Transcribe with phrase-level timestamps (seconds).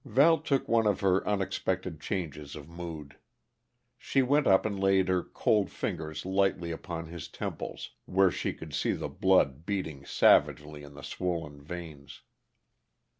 [0.03, 3.17] Val took one of her unexpected changes of mood.
[3.99, 8.73] She went up and laid her cold fingers lightly upon his temples, where she could
[8.73, 12.23] see the blood beating savagely in the swollen veins.